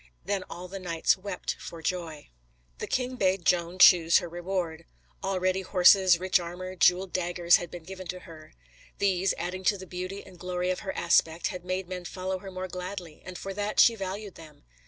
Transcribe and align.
Then 0.25 0.43
all 0.49 0.67
the 0.67 0.79
knights 0.79 1.15
wept 1.15 1.57
for 1.59 1.79
joy. 1.83 2.29
The 2.79 2.87
king 2.87 3.17
bade 3.17 3.45
Joan 3.45 3.77
choose 3.77 4.17
her 4.17 4.27
reward. 4.27 4.85
Already 5.23 5.61
horses, 5.61 6.19
rich 6.19 6.39
armor, 6.39 6.75
jewelled 6.75 7.13
daggers, 7.13 7.57
had 7.57 7.69
been 7.69 7.83
given 7.83 8.07
to 8.07 8.21
her. 8.21 8.55
These, 8.97 9.35
adding 9.37 9.63
to 9.65 9.77
the 9.77 9.85
beauty 9.85 10.25
and 10.25 10.39
glory 10.39 10.71
of 10.71 10.79
her 10.79 10.93
aspect, 10.95 11.49
had 11.49 11.63
made 11.63 11.87
men 11.87 12.05
follow 12.05 12.39
her 12.39 12.49
more 12.49 12.67
gladly, 12.67 13.21
and 13.23 13.37
for 13.37 13.53
that 13.53 13.79
she 13.79 13.93
valued 13.93 14.33
them. 14.33 14.63